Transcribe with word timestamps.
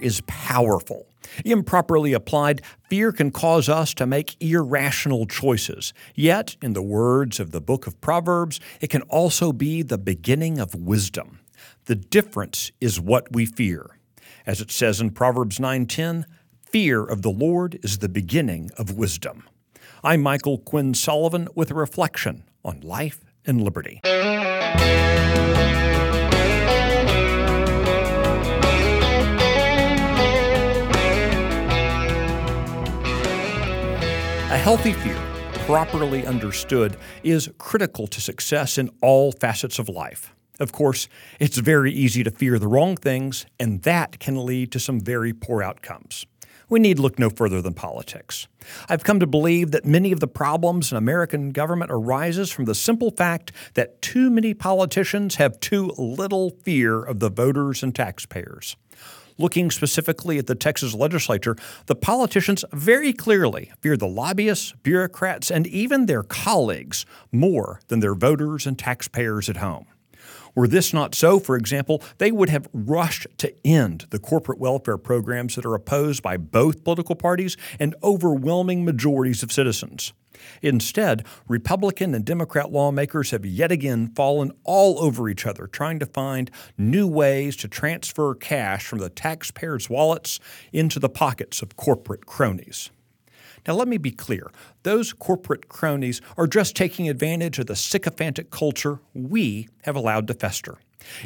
Is 0.00 0.20
powerful. 0.26 1.06
Improperly 1.44 2.12
applied, 2.12 2.62
fear 2.88 3.12
can 3.12 3.30
cause 3.30 3.68
us 3.68 3.94
to 3.94 4.06
make 4.06 4.36
irrational 4.40 5.26
choices. 5.26 5.92
Yet, 6.14 6.56
in 6.62 6.72
the 6.72 6.82
words 6.82 7.40
of 7.40 7.50
the 7.50 7.60
book 7.60 7.86
of 7.86 8.00
Proverbs, 8.00 8.60
it 8.80 8.90
can 8.90 9.02
also 9.02 9.52
be 9.52 9.82
the 9.82 9.98
beginning 9.98 10.58
of 10.58 10.74
wisdom. 10.74 11.40
The 11.86 11.96
difference 11.96 12.72
is 12.80 13.00
what 13.00 13.32
we 13.32 13.46
fear. 13.46 13.98
As 14.46 14.60
it 14.60 14.70
says 14.70 15.00
in 15.00 15.10
Proverbs 15.10 15.58
9:10, 15.58 16.26
fear 16.60 17.04
of 17.04 17.22
the 17.22 17.30
Lord 17.30 17.78
is 17.82 17.98
the 17.98 18.08
beginning 18.08 18.70
of 18.78 18.92
wisdom. 18.92 19.44
I'm 20.04 20.22
Michael 20.22 20.58
Quinn 20.58 20.94
Sullivan 20.94 21.48
with 21.54 21.70
a 21.70 21.74
reflection 21.74 22.44
on 22.64 22.80
life 22.80 23.24
and 23.44 23.62
liberty. 23.62 24.00
A 34.56 34.58
healthy 34.58 34.94
fear, 34.94 35.20
properly 35.66 36.24
understood, 36.24 36.96
is 37.22 37.50
critical 37.58 38.06
to 38.06 38.22
success 38.22 38.78
in 38.78 38.88
all 39.02 39.32
facets 39.32 39.78
of 39.78 39.90
life. 39.90 40.34
Of 40.58 40.72
course, 40.72 41.10
it's 41.38 41.58
very 41.58 41.92
easy 41.92 42.24
to 42.24 42.30
fear 42.30 42.58
the 42.58 42.66
wrong 42.66 42.96
things, 42.96 43.44
and 43.60 43.82
that 43.82 44.18
can 44.18 44.46
lead 44.46 44.72
to 44.72 44.80
some 44.80 44.98
very 44.98 45.34
poor 45.34 45.62
outcomes. 45.62 46.24
We 46.70 46.80
need 46.80 46.98
look 46.98 47.18
no 47.18 47.28
further 47.28 47.60
than 47.60 47.74
politics. 47.74 48.48
I've 48.88 49.04
come 49.04 49.20
to 49.20 49.26
believe 49.26 49.72
that 49.72 49.84
many 49.84 50.10
of 50.10 50.20
the 50.20 50.26
problems 50.26 50.90
in 50.90 50.96
American 50.96 51.50
government 51.50 51.90
arises 51.92 52.50
from 52.50 52.64
the 52.64 52.74
simple 52.74 53.10
fact 53.10 53.52
that 53.74 54.00
too 54.00 54.30
many 54.30 54.54
politicians 54.54 55.34
have 55.34 55.60
too 55.60 55.92
little 55.98 56.48
fear 56.48 57.02
of 57.02 57.20
the 57.20 57.28
voters 57.28 57.82
and 57.82 57.94
taxpayers. 57.94 58.74
Looking 59.38 59.70
specifically 59.70 60.38
at 60.38 60.46
the 60.46 60.54
Texas 60.54 60.94
legislature, 60.94 61.56
the 61.86 61.94
politicians 61.94 62.64
very 62.72 63.12
clearly 63.12 63.70
fear 63.80 63.96
the 63.96 64.06
lobbyists, 64.06 64.72
bureaucrats, 64.82 65.50
and 65.50 65.66
even 65.66 66.06
their 66.06 66.22
colleagues 66.22 67.04
more 67.30 67.80
than 67.88 68.00
their 68.00 68.14
voters 68.14 68.66
and 68.66 68.78
taxpayers 68.78 69.50
at 69.50 69.58
home. 69.58 69.86
Were 70.56 70.66
this 70.66 70.94
not 70.94 71.14
so, 71.14 71.38
for 71.38 71.54
example, 71.54 72.02
they 72.16 72.32
would 72.32 72.48
have 72.48 72.66
rushed 72.72 73.26
to 73.38 73.54
end 73.64 74.06
the 74.08 74.18
corporate 74.18 74.58
welfare 74.58 74.96
programs 74.96 75.54
that 75.54 75.66
are 75.66 75.74
opposed 75.74 76.22
by 76.22 76.38
both 76.38 76.82
political 76.82 77.14
parties 77.14 77.58
and 77.78 77.94
overwhelming 78.02 78.82
majorities 78.82 79.42
of 79.42 79.52
citizens. 79.52 80.14
Instead, 80.62 81.26
Republican 81.46 82.14
and 82.14 82.24
Democrat 82.24 82.72
lawmakers 82.72 83.32
have 83.32 83.44
yet 83.44 83.70
again 83.70 84.08
fallen 84.14 84.50
all 84.64 84.98
over 84.98 85.28
each 85.28 85.44
other, 85.44 85.66
trying 85.66 85.98
to 85.98 86.06
find 86.06 86.50
new 86.78 87.06
ways 87.06 87.54
to 87.56 87.68
transfer 87.68 88.34
cash 88.34 88.86
from 88.86 88.98
the 88.98 89.10
taxpayers' 89.10 89.90
wallets 89.90 90.40
into 90.72 90.98
the 90.98 91.10
pockets 91.10 91.60
of 91.60 91.76
corporate 91.76 92.24
cronies. 92.24 92.90
Now, 93.66 93.74
let 93.74 93.88
me 93.88 93.98
be 93.98 94.10
clear 94.10 94.50
those 94.82 95.12
corporate 95.12 95.68
cronies 95.68 96.20
are 96.36 96.46
just 96.46 96.76
taking 96.76 97.08
advantage 97.08 97.58
of 97.58 97.66
the 97.66 97.76
sycophantic 97.76 98.50
culture 98.50 99.00
we 99.14 99.68
have 99.82 99.96
allowed 99.96 100.28
to 100.28 100.34
fester. 100.34 100.78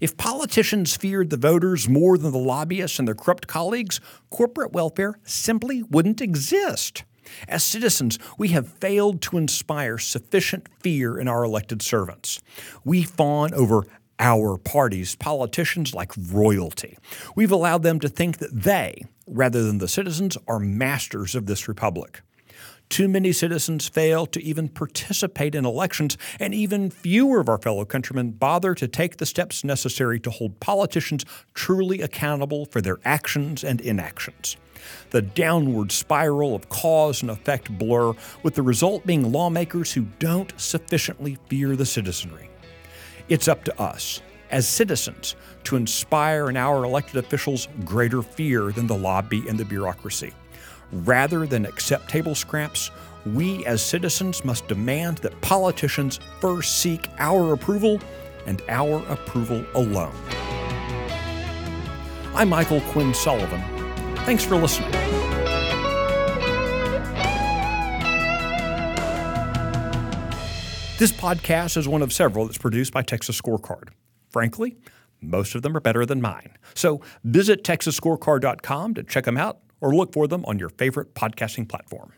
If 0.00 0.16
politicians 0.16 0.96
feared 0.96 1.30
the 1.30 1.36
voters 1.36 1.88
more 1.88 2.18
than 2.18 2.32
the 2.32 2.38
lobbyists 2.38 2.98
and 2.98 3.06
their 3.06 3.14
corrupt 3.14 3.46
colleagues, 3.46 4.00
corporate 4.30 4.72
welfare 4.72 5.18
simply 5.24 5.82
wouldn't 5.84 6.20
exist. 6.20 7.04
As 7.46 7.62
citizens, 7.62 8.18
we 8.38 8.48
have 8.48 8.68
failed 8.68 9.20
to 9.22 9.36
inspire 9.36 9.98
sufficient 9.98 10.68
fear 10.80 11.18
in 11.18 11.28
our 11.28 11.44
elected 11.44 11.82
servants. 11.82 12.40
We 12.84 13.02
fawn 13.02 13.52
over 13.54 13.84
our 14.18 14.58
party's 14.58 15.14
politicians 15.14 15.94
like 15.94 16.12
royalty. 16.16 16.98
We've 17.36 17.52
allowed 17.52 17.82
them 17.82 18.00
to 18.00 18.08
think 18.08 18.38
that 18.38 18.62
they, 18.62 19.04
rather 19.26 19.62
than 19.62 19.78
the 19.78 19.88
citizens, 19.88 20.36
are 20.48 20.58
masters 20.58 21.34
of 21.34 21.46
this 21.46 21.68
republic. 21.68 22.22
Too 22.88 23.06
many 23.06 23.32
citizens 23.32 23.86
fail 23.86 24.26
to 24.26 24.42
even 24.42 24.68
participate 24.68 25.54
in 25.54 25.66
elections, 25.66 26.16
and 26.40 26.54
even 26.54 26.90
fewer 26.90 27.40
of 27.40 27.48
our 27.48 27.58
fellow 27.58 27.84
countrymen 27.84 28.30
bother 28.30 28.74
to 28.74 28.88
take 28.88 29.18
the 29.18 29.26
steps 29.26 29.62
necessary 29.62 30.18
to 30.20 30.30
hold 30.30 30.58
politicians 30.58 31.24
truly 31.54 32.00
accountable 32.00 32.64
for 32.66 32.80
their 32.80 32.98
actions 33.04 33.62
and 33.62 33.80
inactions. 33.82 34.56
The 35.10 35.22
downward 35.22 35.92
spiral 35.92 36.54
of 36.54 36.70
cause 36.70 37.20
and 37.20 37.30
effect 37.30 37.76
blur, 37.76 38.14
with 38.42 38.54
the 38.54 38.62
result 38.62 39.06
being 39.06 39.32
lawmakers 39.32 39.92
who 39.92 40.06
don't 40.18 40.58
sufficiently 40.58 41.36
fear 41.48 41.76
the 41.76 41.86
citizenry. 41.86 42.48
It's 43.28 43.48
up 43.48 43.64
to 43.64 43.80
us, 43.80 44.22
as 44.50 44.66
citizens, 44.66 45.36
to 45.64 45.76
inspire 45.76 46.48
in 46.48 46.56
our 46.56 46.84
elected 46.84 47.16
officials 47.16 47.68
greater 47.84 48.22
fear 48.22 48.72
than 48.72 48.86
the 48.86 48.96
lobby 48.96 49.46
and 49.46 49.58
the 49.58 49.64
bureaucracy. 49.66 50.32
Rather 50.92 51.46
than 51.46 51.66
accept 51.66 52.08
table 52.08 52.34
scraps, 52.34 52.90
we 53.26 53.64
as 53.66 53.82
citizens 53.82 54.44
must 54.44 54.66
demand 54.68 55.18
that 55.18 55.38
politicians 55.40 56.18
first 56.40 56.80
seek 56.80 57.08
our 57.18 57.52
approval 57.52 58.00
and 58.46 58.62
our 58.68 59.04
approval 59.08 59.64
alone. 59.74 60.14
I'm 62.34 62.48
Michael 62.48 62.80
Quinn 62.92 63.12
Sullivan. 63.12 63.62
Thanks 64.24 64.44
for 64.44 64.56
listening. 64.56 64.90
This 70.98 71.12
podcast 71.12 71.76
is 71.76 71.86
one 71.86 72.02
of 72.02 72.12
several 72.12 72.46
that's 72.46 72.58
produced 72.58 72.92
by 72.92 73.02
Texas 73.02 73.40
Scorecard. 73.40 73.90
Frankly, 74.30 74.76
most 75.20 75.54
of 75.54 75.62
them 75.62 75.76
are 75.76 75.80
better 75.80 76.04
than 76.04 76.20
mine. 76.20 76.56
So 76.74 77.02
visit 77.24 77.62
texasscorecard.com 77.62 78.94
to 78.94 79.02
check 79.02 79.24
them 79.24 79.36
out 79.36 79.60
or 79.80 79.94
look 79.94 80.12
for 80.12 80.26
them 80.28 80.44
on 80.46 80.58
your 80.58 80.68
favorite 80.70 81.14
podcasting 81.14 81.68
platform. 81.68 82.12